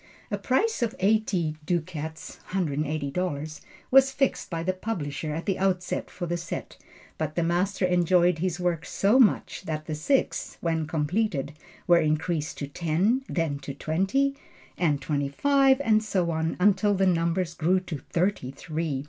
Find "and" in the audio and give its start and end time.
14.75-15.03, 15.81-16.03